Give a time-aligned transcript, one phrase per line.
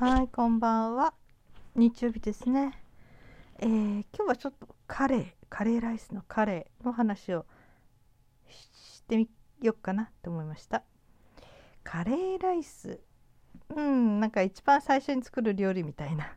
[0.00, 1.12] はい、こんばんは。
[1.74, 2.72] 日曜日ですね。
[3.58, 3.68] えー、
[4.16, 7.44] 今日はちょっとカレー、カレーライスのカレーの話を
[8.48, 9.28] してみ
[9.60, 10.84] ようかなと思いました。
[11.84, 12.98] カレーライス、
[13.76, 16.32] うん、なんか一番最初に作る料理みたいな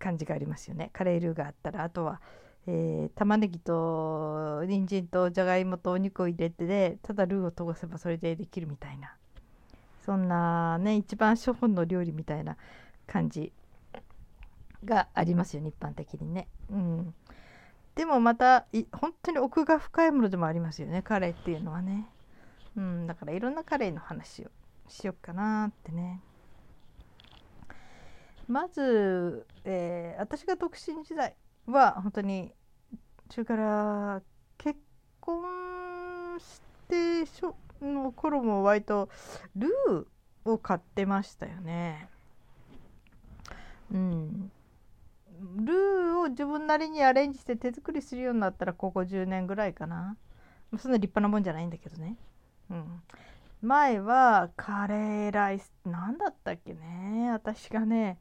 [0.00, 0.90] 感じがありますよね。
[0.92, 2.20] カレールーがあったら、あとは、
[2.66, 9.14] えー、玉ねぎと人参とじゃがいもとお肉を入れてでただルーを通せばそれでできるみたいな
[10.04, 12.56] そんなね一番初本の料理みたいな
[13.06, 13.52] 感じ
[14.84, 16.48] がありますよね一般的にね。
[16.70, 17.14] うん、
[17.94, 22.08] でもまた本当に奥が深いものでもありますよねカレーっていうのはね。
[22.76, 24.50] うん、だからいろんなカレーの話を
[24.88, 26.20] しよっかなってね。
[28.48, 32.52] まず、えー、私が独身時代は本当に
[33.30, 34.22] それから
[34.58, 34.78] 結
[35.20, 35.44] 婚
[36.40, 39.08] してしょの頃も割と
[39.56, 42.08] ルーを買ってましたよね。
[43.92, 44.50] うん。
[45.56, 50.16] ルーを自分なりにアレンジして手作りするようになったらここ10年ぐらいかな。
[50.78, 52.16] そんな立派なもんじゃないんだけどね。
[52.70, 53.02] うん。
[53.62, 58.18] 前はカレーライス何だったっけね私がね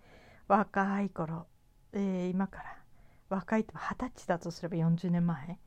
[0.48, 1.48] 若い頃、
[1.94, 2.78] えー、今から
[3.28, 5.58] 若いって二十歳だとすれば40年前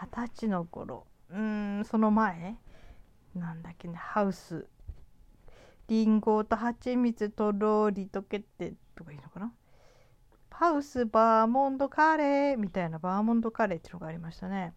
[0.00, 2.56] 二十歳の頃うんその前
[3.34, 4.66] なんだっけねハウス。
[5.88, 9.52] リンゴと蜂蜜とローリとけてとかいいのかな？
[10.50, 14.74] ハウスバーモンドカレーみたいなバーモンドカレーっていうのがありましたね。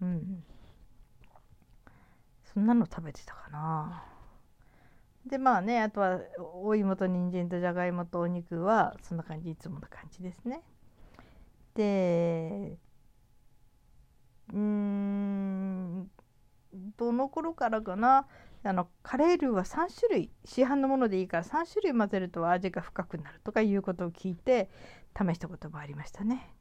[0.00, 0.42] うん。
[2.54, 4.04] そんなの食べてたかな。
[5.26, 6.20] でまあねあとは
[6.62, 10.62] お芋と人参とじゃがいもとお肉はそんな感じいつもの感じですね。
[11.74, 12.78] で
[14.54, 15.65] うん
[16.96, 18.26] どの頃からかな
[18.62, 24.70] あのカレールーは3種類市販のものでいいから3種類混ぜると味が深くなるとかいうことを聞いて
[25.16, 26.52] 試したこともありましたね。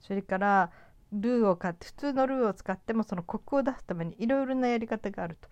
[0.00, 0.70] それから
[1.12, 5.48] ルーを買って普通のルーを使ってもそのコクを出すためにいろいろなやり方があると。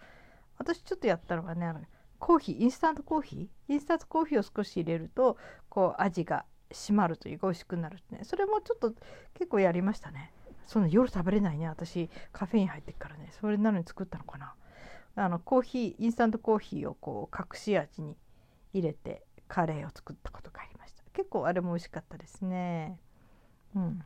[0.59, 1.81] 私ちょっとやったのはねあの
[2.19, 3.73] コーヒーインスタントコーヒー？
[3.73, 5.39] インスタントコーヒーを少し入れると
[5.71, 8.93] こう味が締まるというか美味しくなるってねそれもちょっと
[9.35, 10.33] 結構やりましたね。
[10.71, 13.33] そんな夜食べれないね私カフェイン入ってっからね。
[13.41, 14.55] それなのに作ったのかな。
[15.17, 18.17] あのコーヒーインスタントコーヒーをこう隠し味に
[18.73, 21.03] 入れてカレーを作ったことがありました。
[21.13, 23.01] 結構あれも美味しかったですね。
[23.75, 24.05] うん。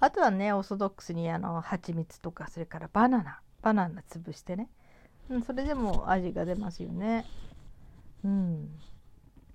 [0.00, 3.40] あとはねオーソドックスにあの蜂蜜とかそれからバナナ。
[3.62, 4.68] バナナ潰してね、
[5.30, 7.24] うん、それでも味が出ますよね。
[8.22, 8.68] うん。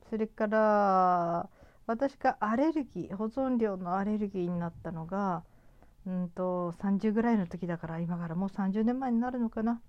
[0.09, 1.49] それから
[1.85, 5.43] 私がアレルギー保存料のアレルギーになったのが
[6.07, 9.81] うんと30ぐらいの時だから今からもう30年前になるのかな。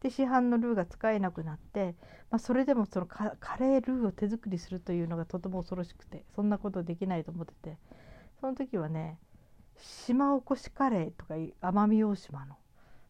[0.00, 1.96] で市販のルーが使えなくなって、
[2.30, 7.76] まあ、それでもそのカレールーを手作りするというのがとても恐ろしくてそんなことできないと思ってて。
[8.40, 9.18] その時はね
[9.76, 12.56] 島おこしカレーとか奄美大島の。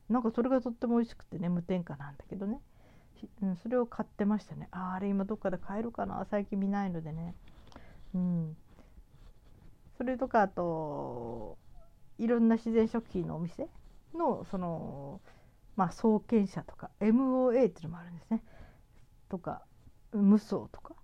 [0.08, 2.60] なんかそれがとっても美味しくてね無添加なんだけどね、
[3.42, 4.68] うん、それを買ってましたね。
[4.70, 6.26] ああれ今どっかで買えるかな。
[6.30, 7.34] 最近見ないのでね。
[8.14, 8.56] うん、
[9.98, 11.58] それとかあと
[12.18, 13.68] いろんな自然食品のお店
[14.14, 15.20] のその
[15.76, 18.42] まあ創建者とか MOA っていうのもあるんですね。
[19.28, 19.62] とか
[20.12, 20.94] 無双とか、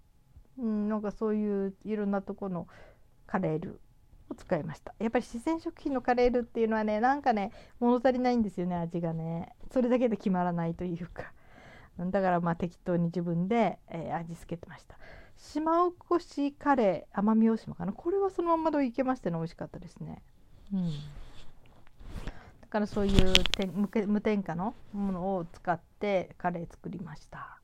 [0.58, 2.66] うん、なんかそういういろんなとこの
[3.26, 3.80] カレール
[4.30, 4.94] を使いました。
[4.98, 9.54] やっぱり自然食品のカレールっていうのはねなんかね物足りないんですよね味がね。
[9.70, 11.32] それだけで決まらないというか。
[11.96, 14.98] だからまあ適当に自分で、えー、味付けてました。
[15.36, 17.92] 島おこしカレー奄美大島かな。
[17.92, 20.22] これはそのままでいけましてね美味しかったですね。
[20.74, 20.90] うん。
[22.60, 23.32] だからそういう
[24.06, 27.60] 無添加のものを使ってカレー作りました。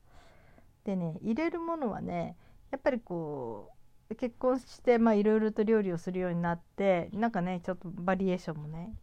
[0.85, 2.37] でね入れるものはね
[2.71, 3.71] やっぱりこ
[4.09, 8.93] う結婚していろいろと料理をするようになってなんかねちょっとバリエーションもね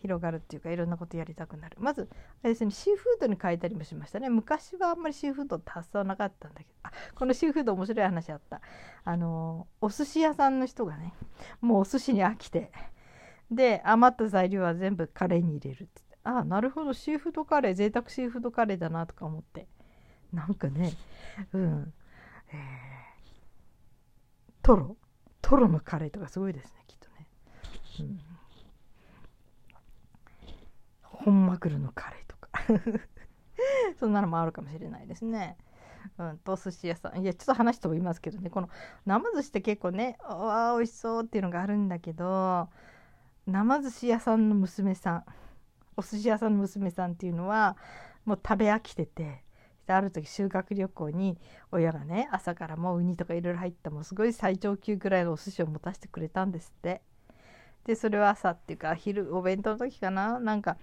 [0.00, 1.76] 広がるっていうかいろんなことやりたくなる。
[1.80, 2.08] まず
[2.42, 4.28] あれですねシーフードに変えたりもしましたね。
[4.28, 6.70] 昔はあんまりシーフードって発想なかったんだけど。
[6.84, 8.60] あこのシーフード面白い話あった。
[9.04, 11.14] あのお寿司屋さんの人がね
[11.60, 12.70] もうお寿司に飽きて
[13.54, 16.92] で余った材料は全部カレーに入れるってああなるほど。
[16.92, 19.66] シーフードカレー贅沢シーフードカレーだなとか思って。
[20.32, 20.92] なんかね
[21.52, 21.92] うん。
[22.48, 22.56] えー、
[24.62, 24.96] トロ？
[25.40, 27.26] トロのカレーとかすごいですねきっとね、
[28.00, 28.20] うん。
[31.02, 32.50] 本マグロのカレーとか。
[33.98, 35.56] そんなのもあるかもしれないですね。
[36.18, 37.20] うん、と寿司屋さん。
[37.20, 38.48] いやちょっと話飛びますけどね。
[38.48, 38.70] この
[39.06, 42.68] 生寿司って結構ねあ美味しそうっていうのがあるんだけど
[43.46, 45.24] 生寿司屋さんの娘さん
[45.96, 47.76] お寿司屋さんの娘さんっていうのは
[48.24, 49.42] もう食べ飽きてて
[49.86, 51.38] ある時修学旅行に
[51.70, 57.02] 親がね朝からもうウニとかいろいろ入ったもうすごい最上級ぐらいのお寿司を持たせてくれたんですって。
[57.84, 60.38] でそれは朝っていうか昼お弁当の時かな。
[60.38, 60.76] なんか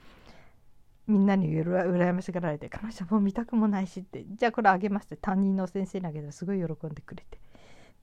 [1.07, 7.39] みんなにうら羨ましがられて彼女もう見たくもないしってじゃあこれあげますって担任の先生にあげたらすごい喜んでくれてって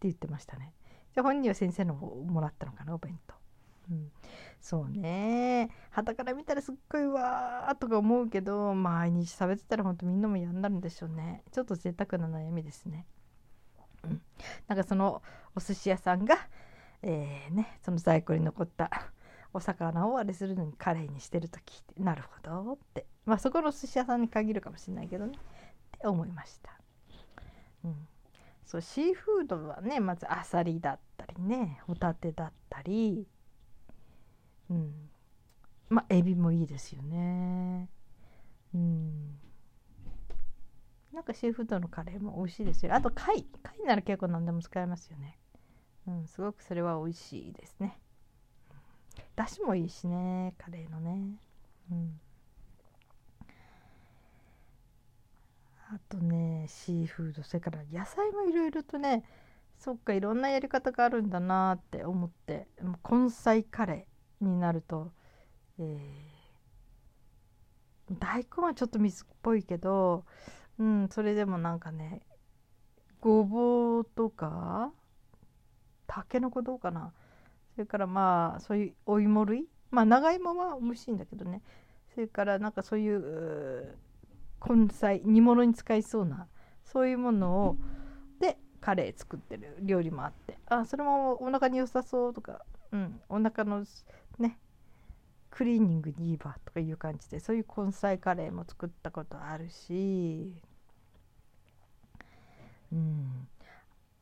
[0.03, 0.73] 言ってましたね。
[1.14, 3.45] じゃあ本人は先生のもらったのかなお弁当。
[3.91, 4.11] うん、
[4.61, 5.71] そうね。
[5.91, 11.43] 旗から見たらすっごいわーとか思うけど毎日食べてたらほんとみんなも嫌になるんでしょうね。
[11.53, 13.06] ちょっと贅沢な悩みですね、
[14.05, 14.23] うん、
[14.69, 15.23] なんかその
[15.55, 16.37] お寿司屋さんが
[17.03, 18.91] えー、ねその在庫に残った
[19.53, 23.06] お魚をあれするのにカレーにしてると聞いてなるほどって。
[23.25, 25.32] まあそこのお寿司屋さんに限るかもしれないけどね。
[25.97, 26.71] って思いました。
[27.85, 28.09] うん、
[28.65, 33.27] そうシーフードはねまずあさりだったりねホタテだったり
[34.71, 35.11] うん
[35.89, 37.89] まあエビもいいですよね。
[38.75, 39.39] うん
[41.13, 42.95] なんかシーフードのカレーも美味しいですよ。
[42.95, 45.39] あと貝貝なら結構何でも使えますよね。
[46.07, 47.99] うん、すごくそれは美味しいですね。
[49.35, 51.39] だしもいいしねカレーのね
[51.91, 52.21] うん
[55.89, 59.25] あとねシーフードそれから野菜もいろいろとね
[59.79, 62.67] そっかいろんなやり方があるんだなって思って
[63.09, 65.12] 根菜カレーになると、
[65.79, 70.25] えー、大根はちょっと水っぽいけど、
[70.79, 72.21] うん、それでもなんかね
[73.21, 74.93] ごぼうとか
[76.06, 77.12] たけのこどうかな。
[77.75, 79.67] それからまあそういうお芋類。
[79.91, 81.62] まあ長芋は美味しいんだけどね。
[82.15, 83.97] それからなんかそういう
[84.67, 86.47] 根菜煮物に使いそうな
[86.85, 87.77] そういうものを
[88.41, 90.59] でカレー作ってる料理もあって。
[90.67, 93.85] あそれもお腹に良さそうとか、うん、お腹の
[94.38, 94.59] ね。
[95.50, 100.55] クリーニングにいいわとかいう感じでそういう根菜カレーも作ったことあるし、
[102.93, 103.49] うん、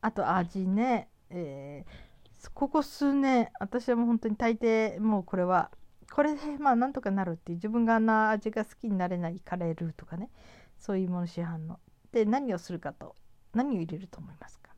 [0.00, 2.14] あと味ね、えー
[2.52, 5.70] ここ数年私はもう本当に大抵もうこれは
[6.12, 10.28] これでまあなんとかなるっていう自分があんな味が好きになれないカレールーとかね。
[10.76, 11.80] そういうもの市販の。
[12.12, 13.16] で何をするかと
[13.54, 14.72] 何を入れると思いますか？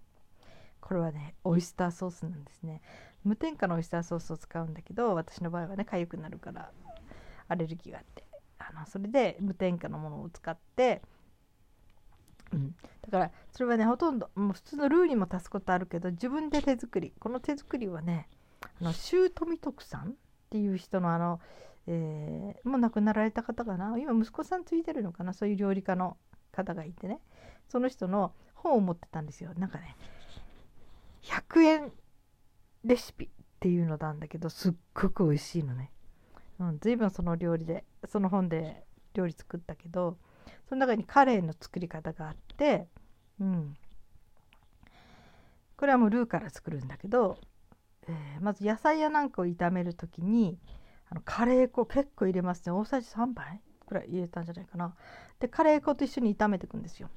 [0.80, 2.80] これはねオイスターソースなんですね。
[3.26, 6.70] 無添加のオイスターソースを使うんだけど私の場合はね痒くなるから
[7.48, 8.24] アレルギーがあって。
[8.58, 11.02] あのそれで無添加のものを使って
[12.52, 18.28] うん、だからそれはねほとんどもう普通のルーにも足すことあるけど自分で手作りこの手作りはね
[18.62, 20.12] あの周富徳さんっ
[20.50, 21.40] ていう人のあの、
[21.86, 23.98] えー、もう亡くなられた方かな？
[23.98, 25.32] 今息子さんついてるのかな？
[25.32, 26.16] そういう料理家の
[26.52, 27.20] 方がいてね。
[27.68, 29.50] その人の本を持ってたんですよ。
[29.58, 29.96] なんかね
[31.22, 31.92] 100円
[32.86, 33.28] レシピっ
[33.58, 35.90] ていうのなんだけどすっごく美味しいのね、
[36.60, 38.84] うん、随分その料理でその本で
[39.14, 40.16] 料理作ったけど
[40.68, 42.88] その中にカレーの作り方があって、
[43.40, 43.76] うん、
[45.76, 47.38] これはもうルーから作るんだけど、
[48.08, 50.58] えー、まず野菜やなんかを炒める時に
[51.10, 52.72] あのカレー粉結構入れますね。
[52.72, 54.94] 大さじ3杯くらい入れたんじゃないかな。
[55.38, 57.10] でカレー粉と一緒に炒めていくんですよ。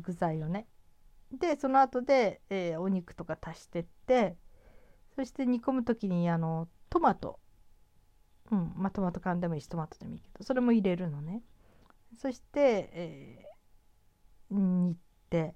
[0.00, 0.66] 具材をね。
[1.32, 4.36] でその後で、えー、お肉とか足してって
[5.16, 7.40] そして煮込む時にあのトマト。
[8.52, 11.42] うんまあトマト缶でもいいしトマトでもいいけどそれも入れるのね。
[12.16, 14.96] そして、えー、煮
[15.30, 15.54] て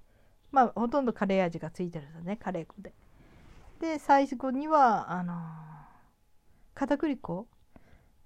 [0.50, 2.94] まあほとんどカレー味がついてるんだねカレー粉で。
[3.80, 5.36] で最後にはあのー、
[6.74, 7.46] 片栗粉。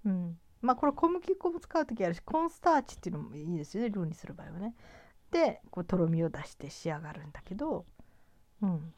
[0.05, 0.39] うん。
[0.63, 4.75] まあこれ小麦粉も使う時あるしコーンスターチっていうのもいいですよねルーにする場合はね。
[5.33, 7.85] でこうとろみを出して仕上がるんだけど
[8.63, 8.95] うん。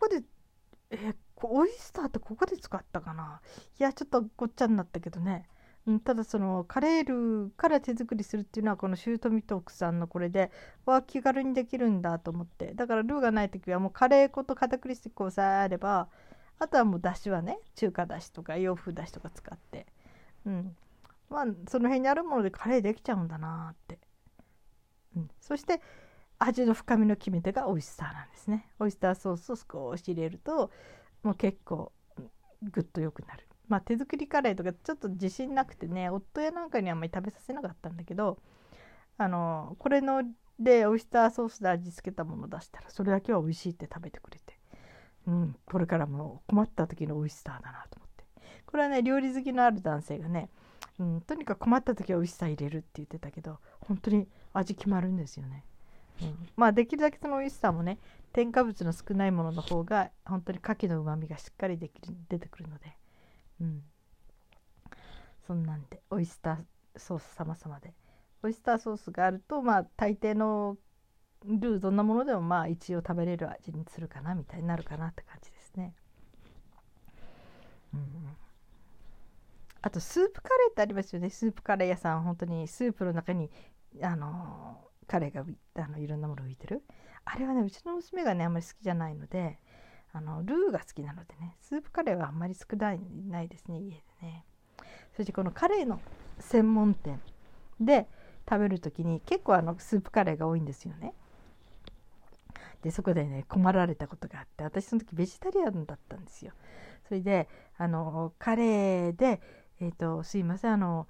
[0.00, 0.22] ここで
[0.90, 3.42] え、オイスターってここで使ったかな？
[3.78, 5.46] いやちょっとごっちゃになったけどね。
[5.86, 10.50] うん、ただそのカレールーから手作りするっていうのはこのシュートミトークさんのこれで
[10.86, 12.72] わ気軽にできるんだと思って。
[12.74, 16.08] だからルーがない時はもうカレー粉と片栗粉をさえあれば
[16.58, 19.86] あとはもうだしはね中華だしとか洋風だしとか使って。
[20.46, 20.76] うん。
[21.28, 23.98] まあその辺にあるものでカレーできちゃうんだなって、
[25.16, 25.80] うん、そして
[26.40, 28.66] 味の深みの決め手がオイスターなんですね。
[28.78, 30.70] オイスターソースを少し入れると
[31.22, 31.92] もう結構
[32.62, 33.46] グッと良くなる。
[33.68, 38.38] まあ、手作りカレーとかちょっと自信なくてね夫やなんかにあんまり食べさせなかったんだけど
[39.16, 40.24] あのこれの
[40.58, 44.58] でオイスターソースで味付けたもの出したらそれだけは美味しいって食べてくれて、
[45.28, 48.24] うん、これからも困った時のオイスターだなと思って。
[48.66, 50.50] これはね料理好きのある男性がね、
[50.98, 55.64] うん、とにかく困った時はオイスター入れるって言ってたけど本当に味決まるんですよね。
[56.22, 57.98] うん、まあできるだけそのオイスターもね
[58.32, 62.96] 添加物の少ないものの方が本当に牡蠣のうまみがしっかりできる出てくるので。
[63.60, 63.82] うん。
[65.46, 66.58] そんなんでオイスター
[66.96, 67.94] ソース様々で。
[68.42, 70.78] オイスターソースがあるとまあ大抵の
[71.44, 75.94] ルーどんなものでもまあ一応食べれる味にするかなみたいになるかなって感じですね。
[77.92, 78.36] うん、
[79.82, 81.30] あとスープカレーってありますよね。
[81.30, 83.50] スープカレー屋さん本当にスープの中に
[84.02, 85.44] あのカレーが
[85.84, 86.82] あのいろんなもの浮いてる。
[87.24, 89.58] あれはねうちの娘がねあんまり好きじゃないので
[90.12, 94.44] あのルーが好きなのでねスープカレーはあんまり少ないないですね家でね。
[95.16, 96.00] そしてこのカレーの
[96.38, 97.20] 専門店
[97.80, 98.08] で
[98.48, 101.14] 食べる時に結構あのスープカレーが多いんですよね。
[102.82, 106.52] でそこでね困られたことがあって私その時ベジタリアンだったんですよ。
[107.06, 109.40] それであのカレーで
[109.80, 111.08] 「えーと、すいませんあの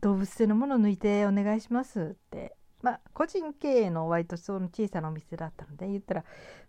[0.00, 6.24] 動物性のものを抜いてお願いします」ってまあ個人経営の割とその小さなお店だったので言ったら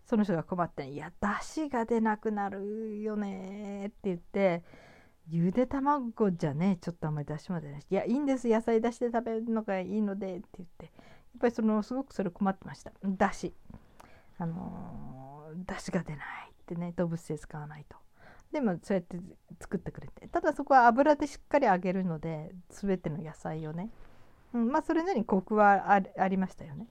[0.05, 4.63] その人が困って「いやだしが出なくなるよね」って言って
[5.27, 10.93] ゆで卵じゃねちょっとあんまり出しまでないし「いやいいんです野菜出して食べるのがいいので」って言ってやっ
[11.41, 12.93] ぱりそのすごくそれ困ってました。
[13.03, 13.53] だし
[14.37, 17.97] あのー、出汁が出ないってね動物性使わないと。
[18.53, 19.19] でもそうやって
[19.59, 20.29] 作ってくれて。
[20.29, 23.89] ただそこは油でしっかり揚げるので全ての野菜をね、
[24.55, 26.87] うん、まあそれなりにコクはありましたよね、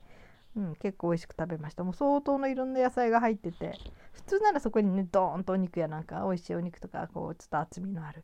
[0.54, 1.83] うん、結構美味しく食べました。
[1.83, 3.78] もう相当のいろんな野菜が入ってて
[4.12, 8.23] 普通ならそこにねドーンとお肉やなんか美味しいお肉とかこうちょっと厚みのある。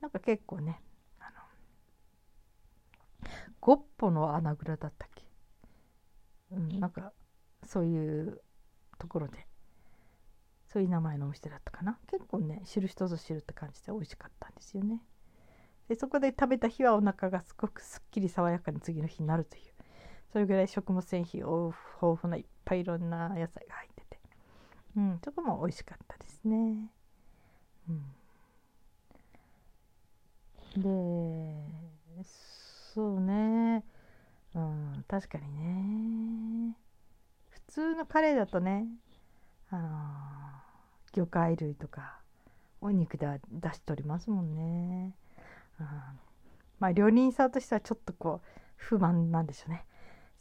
[0.00, 0.80] なんか結構ね
[1.18, 1.24] あ
[3.24, 5.24] のゴッポの穴蔵だったっけ？
[6.52, 7.12] うんなんか
[7.64, 8.40] そういう
[8.98, 9.48] ところで
[10.68, 11.98] そういう名前のお店だったかな。
[12.08, 15.02] 結構ね知る人ぞ知るって感じで美味しかったんですよね。
[15.88, 19.62] でそこで食べた日はお腹がすごくすっきり爽やかに次の日になるという。
[20.32, 24.18] それぐらい食物繊維豊富ないっぱいいろんな野菜が入ってて。
[24.96, 26.90] うんそこも美味しかったですね。
[27.88, 28.02] うん。
[30.76, 33.84] でそうね。
[34.54, 35.52] うん確かに
[36.68, 36.76] ね。
[37.50, 38.86] 普通のカレーだとね
[39.70, 39.88] あの
[41.12, 42.20] 魚介類とか
[42.80, 45.12] お肉では出し取りますもんね、
[46.78, 49.84] まあ料理人さんとしてはちょっとこう不満なんでしょうね。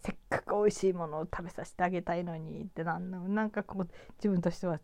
[0.01, 4.80] せっかく美味しいものを食べさせてあげたいのにってなんなんかこう自分としては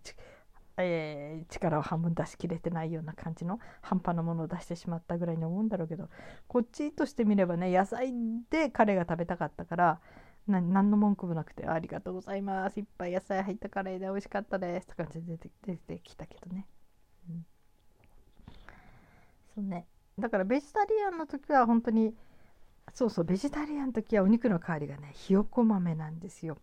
[0.78, 6.10] えー、力を半分出し切れてないような感じの半端なものを出してしまったぐらいに思うんだろうけど
[6.48, 8.14] こっちとしてみればね野菜
[8.50, 10.02] で彼が食べたかったから
[10.48, 12.80] 何の文句もなくて「ありがとうございます。
[12.80, 16.68] いっぱい野菜入ったカレーで美味しかったです」って感じで出て出てきたけどね、
[17.30, 17.46] うん、
[19.56, 19.86] そうね。
[20.20, 22.14] だからベジタリアンの時は本当に
[22.94, 26.58] そうそうベジタリアンの時はお肉の代わりがねひよこ豆なんですよ。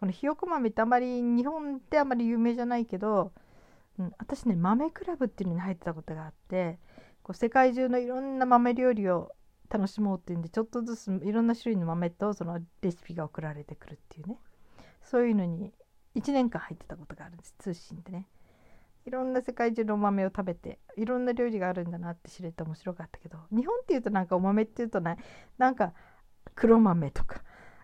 [0.00, 3.32] このひよこ豆ってあまり日本ってあまり有名じゃないけど、
[3.98, 6.78] うん、私ね豆クラブっていうのに入ってたことがあって
[7.22, 9.32] こう世界中のいろんな豆料理を
[9.68, 14.38] 楽しもうっていうんでちょっとずついろんな種類の豆とそのレシピが送られてくるっていうね。
[15.02, 15.72] そういうのに
[16.14, 18.26] 1年間入ってたことがあるんです通信でね。
[19.06, 25.16] いろんな世界中のお豆を食べていろんな料理があるんだなって知れて面白かったけど日本っていうとなんかお豆っていうとね
[25.58, 25.92] なんか
[26.54, 27.42] 黒豆とか、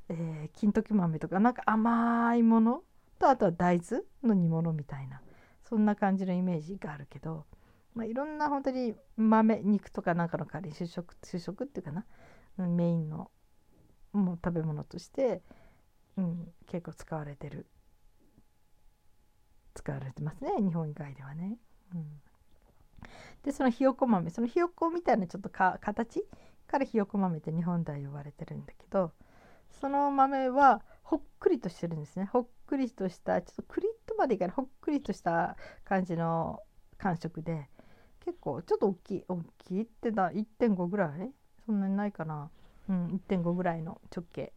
[0.08, 2.82] えー、金時豆とかなんか甘いもの
[3.18, 5.22] とあとは大豆の煮物みたいな
[5.68, 7.46] そんな感じのイメージがあるけど
[7.96, 12.04] まあ、いろんな本当に豆肉とかなんかの代わりに主食主食っていうかな
[12.58, 13.30] メインの
[14.12, 15.42] もう食べ物として、
[16.18, 17.66] うん、結構使われてる
[19.76, 21.56] 使われてますね日本以外ではね。
[21.94, 22.20] うん、
[23.44, 26.24] でそのひよこ豆そのひよこみたいなちょっとか形？
[26.66, 29.12] からひよこ豆って日本では呼ばれてるんだけど
[29.80, 32.24] その豆はほっくりとしてるんですね。
[32.32, 34.54] ほっくりとしたちょっとクリッとまでいかない。
[34.56, 36.60] ほっくりとした感じの
[36.98, 37.68] 感触で
[38.24, 41.30] 結構ちょっと大きい大きいってだ1.5ぐらい？
[41.64, 42.50] そんなにないかな。
[42.88, 44.52] うん1.5ぐらいの直径。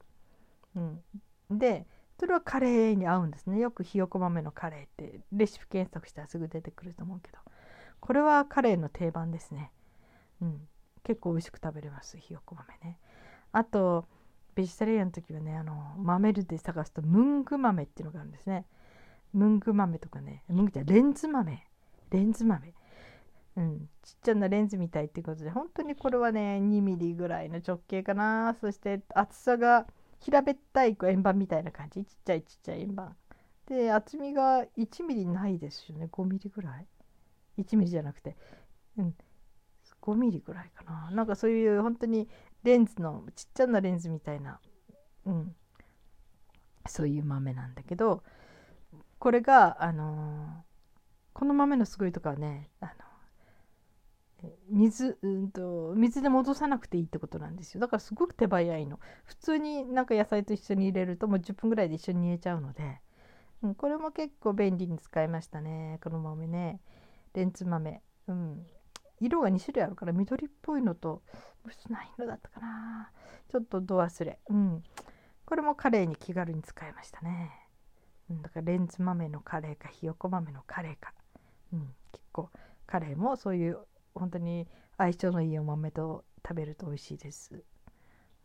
[0.76, 1.04] うん。
[1.52, 1.86] で
[2.20, 3.60] それはカレーに合うんですね。
[3.60, 7.38] よくひよこ豆のカレーってレシピ検索したらすぐ出てくると思うけど。
[8.00, 9.72] これはカレーの定番ですね。
[10.42, 10.68] うん。
[11.04, 13.00] 結構美味しく食べれますひよこ豆ね。
[13.52, 14.06] あと
[14.56, 18.66] ベジタリアンの時はねあの豆類で探すとムング豆っていうのがあるんですね。
[19.34, 21.66] ムング豆とかねムングじゃレンズ豆。
[22.12, 22.74] レンズ豆。
[23.56, 28.56] うん、ちっちゃなレンズみたいっていうことで本当にこれはね2ミリぐらいの直径かな。
[28.60, 29.88] そして厚さが
[30.20, 32.06] 平べったい円盤みたいな感じ？
[32.06, 33.16] ちっちゃいちっちゃい円盤。
[33.68, 36.10] で厚みが1ミリないですよね。
[36.12, 36.88] 5ミリぐらい。
[37.60, 38.36] 1ミリじゃなくて、
[38.98, 39.16] うん、
[40.02, 41.12] 5ミリぐらいかな。
[41.12, 42.28] なんかそういう本当に
[42.64, 44.60] レンズのちっちゃなレンズみたいな、
[45.26, 45.56] うん、
[46.88, 48.24] そういう豆なんだけど
[49.18, 50.62] これがあのー、
[51.34, 52.92] この豆のすごいとこはねあの
[54.70, 57.82] 水うんと水で戻さなくていいってことなんですよ。
[57.82, 59.00] だからすごく手早いの。
[59.26, 63.00] 普通になんか野菜と一緒に入れるともう10分ぐらいで一緒に煮えちゃうので、
[63.62, 66.00] うん、これも結構便利に使いましたね。
[66.04, 66.80] この豆ね。
[67.34, 68.02] レンズ豆。
[68.28, 68.66] うん。
[69.20, 71.22] 色が2種類あるから緑っぽいのと
[71.90, 73.12] 何色だったかな。
[73.50, 74.40] ちょっと度忘れ。
[74.50, 74.84] うん。
[75.50, 77.50] これもカレーに気軽に使いましたね、
[78.30, 81.12] うん、だからレンズ豆のカレーかひよこ豆のカレーか、
[81.74, 82.52] うん、結構
[82.86, 83.80] カレーもそういう
[84.14, 87.64] 本当に相性のいいお豆と食べると美味しいです。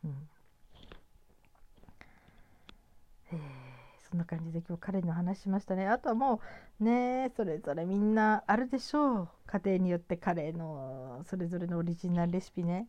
[0.05, 0.29] うん
[3.33, 3.39] えー、
[4.09, 5.87] そんな感じで今日彼の話しましたね。
[5.87, 6.41] あとはも
[6.81, 12.89] うねそれぞれみんなあるでしょう家庭によってカレーのそれぞれのオリジナルレシピね。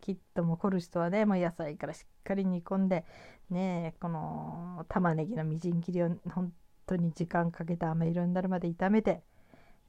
[0.00, 3.04] きっとも凝る人はねもう野菜からしっかり煮込んで
[3.50, 6.52] ねこの玉ねぎのみじん切りを本
[6.86, 9.22] 当に時間かけて飴色になるまで炒めて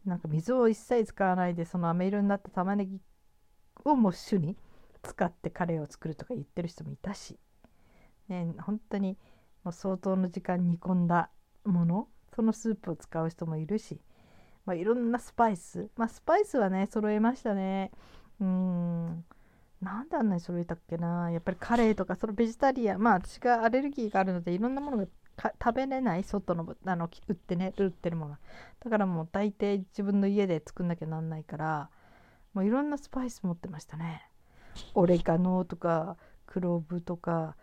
[0.07, 3.01] なんか水を一切使わないでその飴色になった玉ねぎ
[3.83, 4.57] をもう主に
[5.03, 7.37] 使ってカレーを作るとか言ってる人もいたし、
[8.29, 9.17] ね、本当に
[9.63, 11.29] もう相当の時間煮込んだ
[11.65, 13.99] ものそのスープを使う人もいるし、
[14.65, 17.91] まあ、いろんなスパイス、まあ、スパイスはね揃えましたね。
[18.39, 19.25] うん。
[19.81, 21.31] なんであんなに揃えたっけな。
[21.31, 25.05] やっぱりカレーとかそのベジタリアンまあ私がアレルギーがあるのでいろんなものが
[25.39, 26.23] 食べれない？
[26.23, 28.37] 外のあの売ってね売ってるもの。
[28.83, 31.89] だからもう大抵自分の家で作んなきゃなんないから
[32.53, 34.29] もういろんなスパイス持ってましたね。
[34.95, 37.55] オレガノとかクローブとか、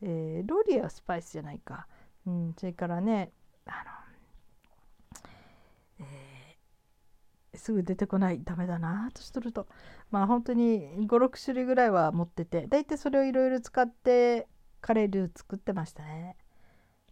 [0.00, 1.86] えー、ロリアはスパイスじゃないか、
[2.26, 3.32] うん、それからね
[3.66, 3.70] あ
[6.00, 9.66] の、えー、すぐ出てこないダメだなとしとると。
[10.10, 14.46] まあ本当に56種類ぐらいは持ってて大体それをいろいろ使って
[14.80, 16.36] カレールー作ってましたね。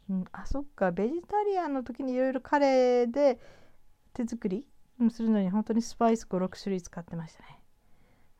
[0.09, 3.41] うん、あそっかベジタリアンの時にいろいろカレーで
[4.15, 4.65] 手作り
[5.11, 7.61] するのに本当にスパイス56種類使ってましたね。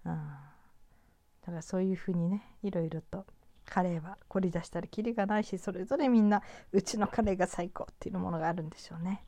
[0.07, 3.27] うん、だからそういうふうにねいろいろと
[3.65, 6.43] カレーは凝り出したらキリがないしそれぞれみんな
[6.73, 9.25] うちのカレーが最高っていうものがあるんでしょうね。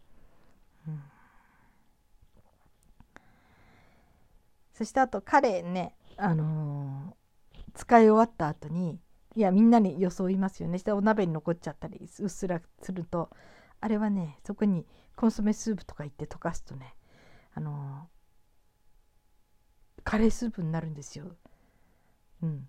[0.87, 1.03] うん、
[4.72, 9.01] そしてあとカレーね、あのー、使い終わった後に
[9.38, 10.79] いやみんなに装いますよね。
[10.79, 13.31] してお鍋に残っちゃったりうっすらすると。
[13.81, 16.96] あれはねそこにコンソメスープとか言って溶かすとね
[17.55, 18.09] あの
[20.03, 21.37] カレースープになるんですよ。
[22.42, 22.68] うん、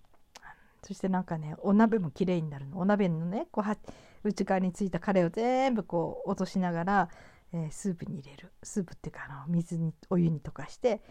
[0.83, 2.77] そしてなんかねお鍋もきれいになるの。
[2.77, 3.75] お鍋のねこうは
[4.23, 7.09] 内側についたカレーを全部こう落としながら、
[7.51, 8.53] えー、スープに入れる。
[8.61, 11.01] スープっていうかあの水にお湯に溶かして、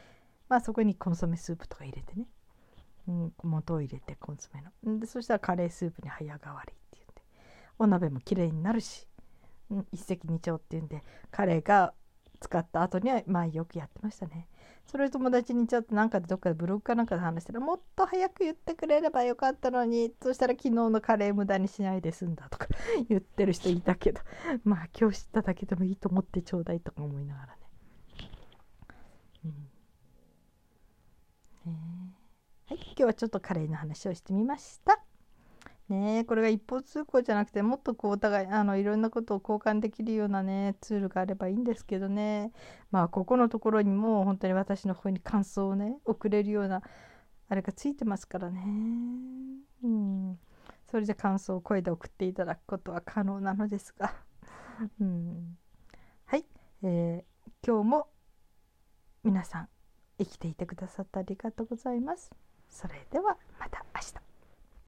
[0.49, 2.29] まあ、そこにコンソメスープとか入れてね。
[3.09, 5.01] うん、元を入れてコンソメの。
[5.01, 7.23] でそしたらカレースープに早変わりっていうんで
[7.79, 9.07] お鍋もきれいになるし、
[9.71, 11.95] うん、一石二鳥っていうんでカレーが
[12.41, 14.47] 使った後にはまあよくやってましたね。
[14.87, 22.69] それ友達にちょっとなんかでどっかでブログかなんかで話したらもっと早く言ってくれればよかったのにそしたら昨日のカレー無駄にしないで済んだとか
[23.09, 24.21] 言ってる人いたけど。
[24.65, 27.59] まあ今日知っただけでもいいと思ってちょうだいとか思いながらね。
[31.67, 32.15] うん、ね
[32.69, 35.03] はい、今日はちょっとカレーの話をしてみました。
[35.89, 42.53] ねこれが一方通行じゃなくてもっとこうお互いあのいろんなことを交換できるようなねツールがあればいいんですけどね。
[42.91, 46.83] まあここのところにも本当に私の方に感想をね送れるような
[47.49, 48.61] あれがついてますからね。
[49.83, 50.39] うん。
[50.91, 54.15] それで感想を声で送っていただくことは可能なのですが。
[55.01, 55.57] うん。
[56.27, 56.45] はい、
[56.83, 58.09] えー、今日も
[59.25, 59.69] 皆さん
[60.19, 62.31] 生きていてくださってありがとうございます。
[62.69, 64.28] それではまた明日。